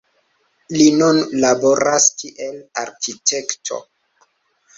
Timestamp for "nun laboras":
1.01-2.07